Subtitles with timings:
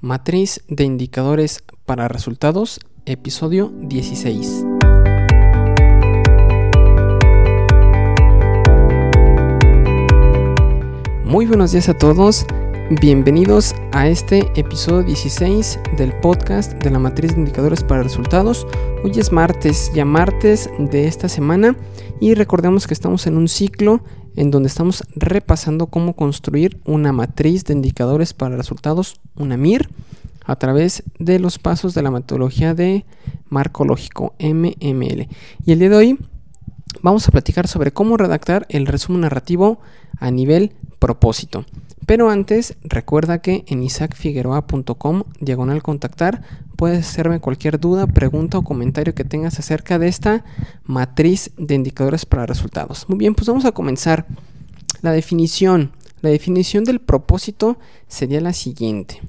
[0.00, 4.64] Matriz de indicadores para resultados, episodio 16.
[11.24, 12.44] Muy buenos días a todos,
[12.90, 18.64] bienvenidos a este episodio 16 del podcast de la matriz de indicadores para resultados.
[19.02, 21.76] Hoy es martes, ya martes de esta semana
[22.20, 24.04] y recordemos que estamos en un ciclo
[24.36, 29.88] en donde estamos repasando cómo construir una matriz de indicadores para resultados, una MIR,
[30.44, 33.04] a través de los pasos de la metodología de
[33.48, 35.28] marco lógico MML.
[35.64, 36.18] Y el día de hoy
[37.02, 39.80] vamos a platicar sobre cómo redactar el resumen narrativo
[40.20, 41.64] a nivel propósito.
[42.06, 46.42] Pero antes, recuerda que en isaacfigueroa.com, diagonal contactar,
[46.76, 50.44] puedes hacerme cualquier duda, pregunta o comentario que tengas acerca de esta
[50.84, 53.08] matriz de indicadores para resultados.
[53.08, 54.26] Muy bien, pues vamos a comenzar.
[55.02, 55.92] La definición.
[56.22, 59.20] La definición del propósito sería la siguiente.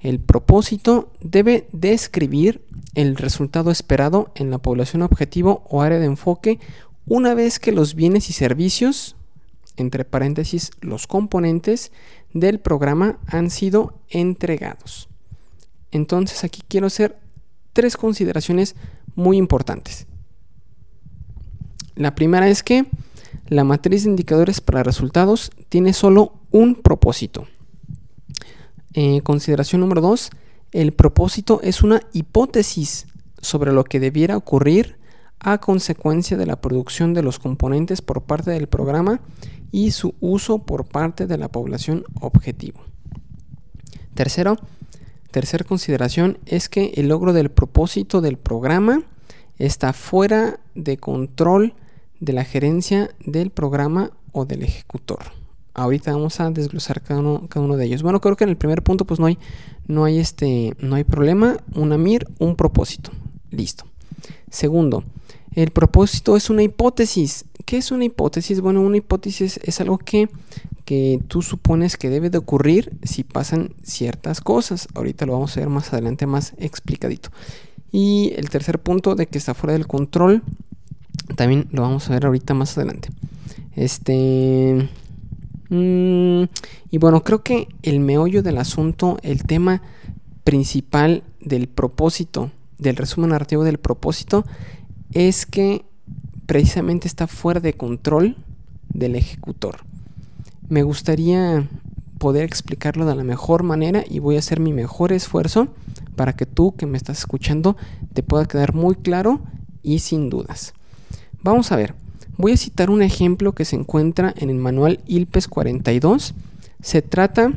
[0.00, 2.62] El propósito debe describir
[2.94, 6.60] el resultado esperado en la población objetivo o área de enfoque
[7.06, 9.16] una vez que los bienes y servicios
[9.76, 11.92] entre paréntesis, los componentes
[12.32, 15.08] del programa han sido entregados.
[15.90, 17.18] Entonces aquí quiero hacer
[17.72, 18.76] tres consideraciones
[19.14, 20.06] muy importantes.
[21.94, 22.86] La primera es que
[23.48, 27.46] la matriz de indicadores para resultados tiene solo un propósito.
[28.94, 30.30] Eh, consideración número dos,
[30.72, 33.06] el propósito es una hipótesis
[33.40, 34.96] sobre lo que debiera ocurrir
[35.44, 39.20] a consecuencia de la producción de los componentes por parte del programa
[39.70, 42.80] y su uso por parte de la población objetivo.
[44.14, 44.56] Tercero,
[45.30, 49.02] tercera consideración es que el logro del propósito del programa
[49.58, 51.74] está fuera de control
[52.20, 55.24] de la gerencia del programa o del ejecutor.
[55.74, 58.02] Ahorita vamos a desglosar cada uno, cada uno de ellos.
[58.02, 59.38] Bueno, creo que en el primer punto pues no hay,
[59.86, 61.58] no hay, este, no hay problema.
[61.74, 63.10] Una MIR, un propósito.
[63.50, 63.84] Listo.
[64.50, 65.02] Segundo,
[65.54, 67.44] el propósito es una hipótesis.
[67.64, 68.60] ¿Qué es una hipótesis?
[68.60, 70.28] Bueno, una hipótesis es algo que,
[70.84, 74.88] que tú supones que debe de ocurrir si pasan ciertas cosas.
[74.94, 77.30] Ahorita lo vamos a ver más adelante más explicadito.
[77.92, 80.42] Y el tercer punto de que está fuera del control,
[81.36, 83.10] también lo vamos a ver ahorita más adelante.
[83.76, 84.88] Este...
[85.70, 86.44] Mm,
[86.90, 89.82] y bueno, creo que el meollo del asunto, el tema
[90.42, 94.44] principal del propósito, del resumen narrativo del propósito,
[95.14, 95.84] es que
[96.46, 98.36] precisamente está fuera de control
[98.88, 99.78] del ejecutor.
[100.68, 101.68] Me gustaría
[102.18, 105.68] poder explicarlo de la mejor manera y voy a hacer mi mejor esfuerzo
[106.16, 107.76] para que tú que me estás escuchando
[108.12, 109.40] te pueda quedar muy claro
[109.82, 110.74] y sin dudas.
[111.42, 111.94] Vamos a ver,
[112.38, 116.34] voy a citar un ejemplo que se encuentra en el manual ILPES 42.
[116.80, 117.52] Se trata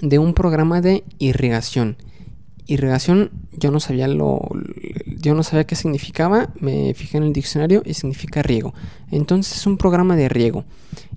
[0.00, 1.96] de un programa de irrigación.
[2.66, 4.48] Irrigación, yo no sabía lo,
[5.16, 8.74] yo no sabía qué significaba, me fijé en el diccionario y significa riego.
[9.10, 10.64] Entonces es un programa de riego.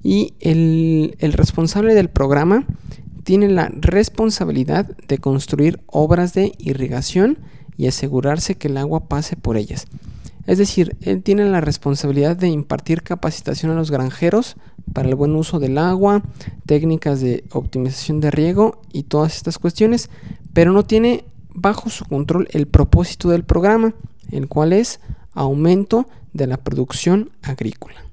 [0.04, 2.66] Y el, el responsable del programa
[3.24, 7.38] tiene la responsabilidad de construir obras de irrigación
[7.78, 9.86] y asegurarse que el agua pase por ellas.
[10.48, 14.58] Es decir, él tiene la responsabilidad de impartir capacitación a los granjeros
[14.94, 16.24] para el buen uso del agua,
[16.66, 20.10] técnicas de optimización de riego y todas estas cuestiones,
[20.54, 21.26] pero no tiene
[21.62, 23.94] bajo su control el propósito del programa,
[24.31, 25.00] el cual es
[25.34, 28.06] aumento de la producción agrícola.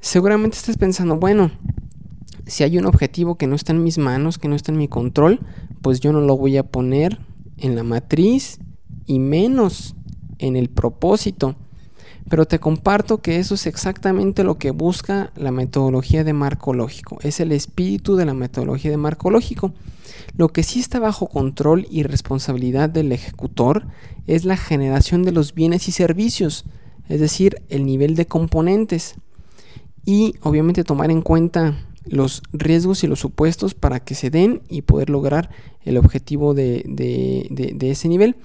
[0.00, 1.50] Seguramente estás pensando, bueno,
[2.46, 4.88] si hay un objetivo que no está en mis manos, que no está en mi
[4.88, 5.40] control,
[5.82, 7.18] pues yo no lo voy a poner
[7.58, 8.58] en la matriz
[9.06, 9.94] y menos
[10.38, 11.56] en el propósito.
[12.30, 17.18] Pero te comparto que eso es exactamente lo que busca la metodología de marco lógico.
[17.22, 19.74] Es el espíritu de la metodología de marco lógico.
[20.36, 23.84] Lo que sí está bajo control y responsabilidad del ejecutor
[24.28, 26.66] es la generación de los bienes y servicios,
[27.08, 29.16] es decir, el nivel de componentes.
[30.06, 34.82] Y obviamente tomar en cuenta los riesgos y los supuestos para que se den y
[34.82, 35.50] poder lograr
[35.82, 38.36] el objetivo de, de ese nivel.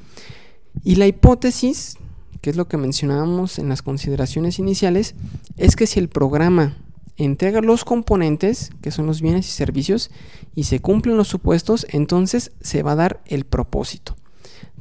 [0.83, 1.97] Y la hipótesis,
[2.45, 5.15] que es lo que mencionábamos en las consideraciones iniciales,
[5.57, 6.77] es que si el programa
[7.17, 10.11] entrega los componentes, que son los bienes y servicios,
[10.53, 14.15] y se cumplen los supuestos, entonces se va a dar el propósito.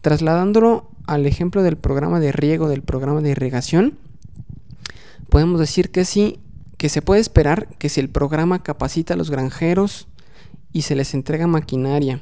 [0.03, 3.97] Trasladándolo al ejemplo del programa de riego, del programa de irrigación,
[5.31, 6.41] podemos decir que sí,
[6.77, 10.07] que se puede esperar que si el programa capacita a los granjeros
[10.71, 12.21] y se les entrega maquinaria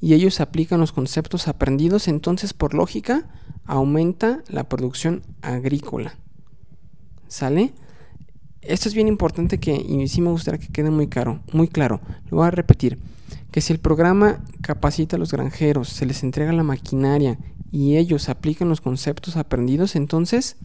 [0.00, 3.28] y ellos aplican los conceptos aprendidos, entonces por lógica
[3.66, 6.14] aumenta la producción agrícola.
[7.28, 7.72] ¿Sale?
[8.62, 12.00] Esto es bien importante que, y sí me gustaría que quede muy, caro, muy claro.
[12.30, 12.98] Lo voy a repetir.
[13.52, 17.38] que si el programa capacita a los granjeros, se les entrega la maquinaria
[17.72, 20.56] y ellos aplican los conceptos aprendidos, entonces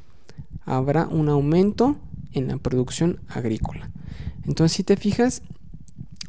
[0.65, 1.97] habrá un aumento
[2.33, 3.89] en la producción agrícola.
[4.45, 5.41] Entonces, si te fijas,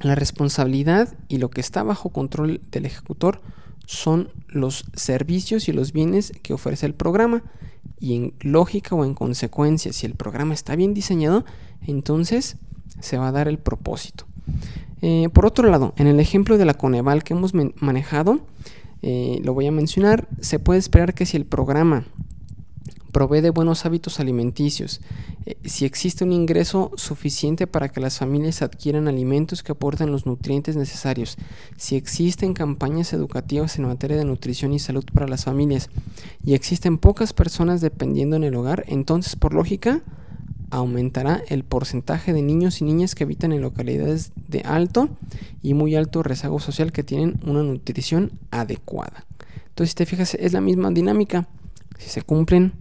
[0.00, 3.40] la responsabilidad y lo que está bajo control del ejecutor
[3.86, 7.42] son los servicios y los bienes que ofrece el programa.
[7.98, 11.44] Y en lógica o en consecuencia, si el programa está bien diseñado,
[11.86, 12.56] entonces
[13.00, 14.26] se va a dar el propósito.
[15.02, 18.40] Eh, por otro lado, en el ejemplo de la Coneval que hemos manejado,
[19.02, 22.06] eh, lo voy a mencionar, se puede esperar que si el programa
[23.16, 25.00] provee de buenos hábitos alimenticios,
[25.46, 30.26] eh, si existe un ingreso suficiente para que las familias adquieran alimentos que aporten los
[30.26, 31.38] nutrientes necesarios,
[31.78, 35.88] si existen campañas educativas en materia de nutrición y salud para las familias
[36.44, 40.02] y existen pocas personas dependiendo en el hogar, entonces por lógica
[40.68, 45.08] aumentará el porcentaje de niños y niñas que habitan en localidades de alto
[45.62, 49.24] y muy alto rezago social que tienen una nutrición adecuada.
[49.68, 51.48] Entonces, si te fijas, es la misma dinámica.
[51.98, 52.74] Si se cumplen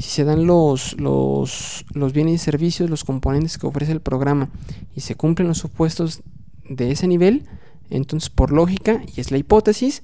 [0.00, 4.48] si se dan los, los, bienes y servicios, los componentes que ofrece el programa
[4.96, 6.22] y se cumplen los supuestos
[6.66, 7.46] de ese nivel,
[7.90, 10.02] entonces por lógica, y es la hipótesis,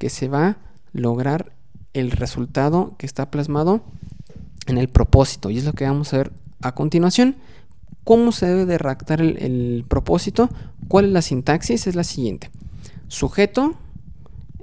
[0.00, 0.58] que se va a
[0.92, 1.52] lograr
[1.92, 3.82] el resultado que está plasmado
[4.66, 5.50] en el propósito.
[5.50, 7.36] Y es lo que vamos a ver a continuación.
[8.02, 10.48] ¿Cómo se debe de redactar el, el propósito?
[10.88, 11.86] ¿Cuál es la sintaxis?
[11.86, 12.50] Es la siguiente.
[13.06, 13.74] Sujeto,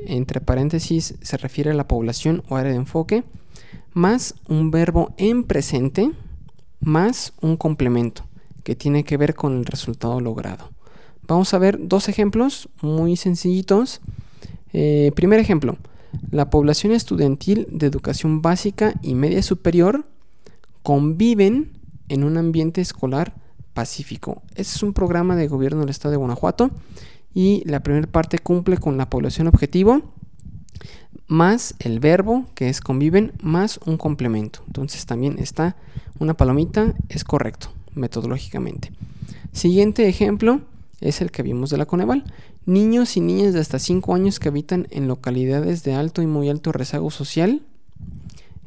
[0.06, 3.24] entre paréntesis, se refiere a la población o área de enfoque
[3.96, 6.12] más un verbo en presente
[6.82, 8.24] más un complemento
[8.64, 10.70] que tiene que ver con el resultado logrado.
[11.28, 14.02] Vamos a ver dos ejemplos muy sencillitos.
[14.74, 15.78] Eh, primer ejemplo,
[16.30, 20.06] la población estudiantil de educación básica y media superior
[20.84, 21.72] conviven
[22.10, 23.34] en un ambiente escolar
[23.74, 24.44] pacífico.
[24.52, 26.70] Este es un programa de gobierno del estado de Guanajuato
[27.34, 30.02] y la primera parte cumple con la población objetivo
[31.28, 34.62] más el verbo que es conviven más un complemento.
[34.68, 35.76] Entonces también está
[36.20, 38.92] una palomita, es correcto metodológicamente.
[39.52, 40.62] Siguiente ejemplo
[41.02, 42.24] es el que vimos de la Coneval.
[42.66, 46.50] Niños y niñas de hasta 5 años que habitan en localidades de alto y muy
[46.50, 47.62] alto rezago social.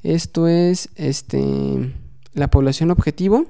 [0.02, 1.93] Esto es este,
[2.32, 3.46] la población objetivo.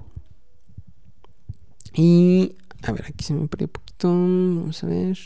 [1.93, 4.09] Y a ver, aquí se me perdió un poquito.
[4.09, 5.19] Vamos a ver.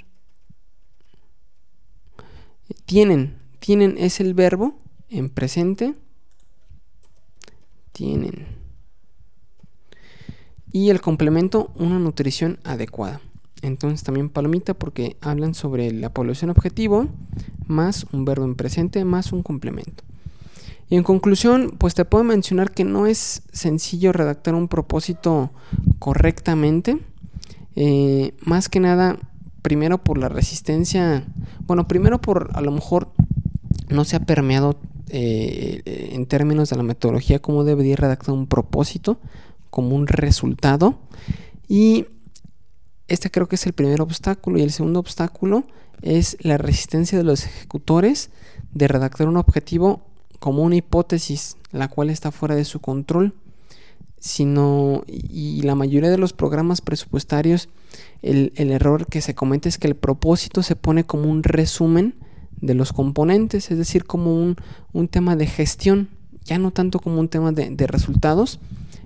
[2.84, 4.74] Tienen tienen es el verbo
[5.08, 5.94] en presente.
[7.92, 8.44] Tienen.
[10.72, 13.20] Y el complemento, una nutrición adecuada.
[13.62, 17.06] Entonces también palomita porque hablan sobre la población objetivo
[17.68, 20.02] más un verbo en presente más un complemento.
[20.90, 25.52] Y en conclusión, pues te puedo mencionar que no es sencillo redactar un propósito
[26.00, 26.98] correctamente.
[27.76, 29.18] Eh, más que nada,
[29.62, 31.24] primero por la resistencia,
[31.66, 33.12] bueno, primero por a lo mejor
[33.88, 34.78] no se ha permeado
[35.08, 35.82] eh,
[36.12, 39.18] en términos de la metodología cómo debería redactar un propósito
[39.68, 40.98] como un resultado.
[41.68, 42.06] Y
[43.08, 44.58] este creo que es el primer obstáculo.
[44.58, 45.64] Y el segundo obstáculo
[46.00, 48.30] es la resistencia de los ejecutores
[48.72, 50.00] de redactar un objetivo
[50.38, 53.34] como una hipótesis, la cual está fuera de su control.
[54.18, 57.68] Sino, y la mayoría de los programas presupuestarios,
[58.22, 62.14] el, el error que se comete es que el propósito se pone como un resumen
[62.62, 64.36] de los componentes, es decir, como
[64.92, 66.08] un, tema de gestión,
[66.44, 68.60] ya no tanto como un tema de, resultados.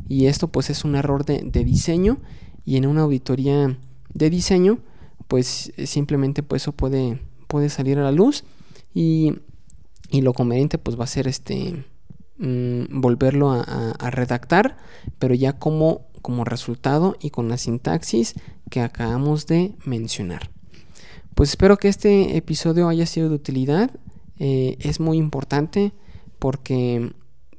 [0.08, 2.18] Y esto pues es un error de, diseño
[2.64, 3.76] y en una auditoría
[4.14, 4.78] de diseño
[5.26, 8.44] pues simplemente pues eso puede, puede salir a la luz
[8.94, 9.34] y,
[10.12, 11.84] lo conveniente pues va a ser este
[12.38, 14.76] mm, volverlo a, a, redactar
[15.18, 18.34] pero ya como, como resultado y con la sintaxis
[18.70, 20.50] que acabamos de mencionar.
[21.36, 23.90] Pues espero que este episodio haya sido de utilidad.
[24.38, 25.92] Eh, es muy importante
[26.38, 27.12] porque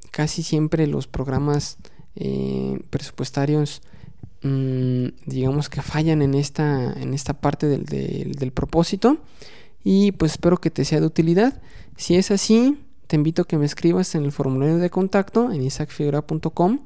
[0.09, 1.77] casi siempre los programas
[2.15, 3.83] eh, presupuestarios
[4.41, 9.19] mm, digamos que fallan en esta, en esta parte del, del, propósito
[9.83, 11.61] y pues espero que te sea de utilidad.
[11.97, 15.61] Si es así, te invito a que me escribas en el formulario de contacto en
[15.61, 16.79] isaacfigura.com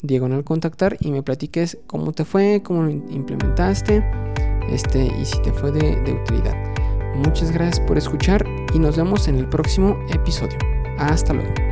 [0.00, 4.02] diagonal contactar y me platiques cómo te fue, cómo lo implementaste
[4.68, 6.56] este, y si te fue de, de utilidad.
[7.14, 10.58] Muchas gracias por escuchar y nos vemos en el próximo episodio.
[10.98, 11.67] Hasta luego.